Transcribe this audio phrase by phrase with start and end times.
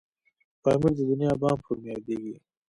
[0.63, 2.35] پامير د دنيا بام په نوم یادیږي.